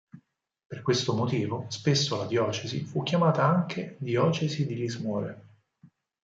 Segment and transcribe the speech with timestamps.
[0.67, 5.47] Per questo motivo spesso la diocesi fu chiamata anche diocesi di Lismore.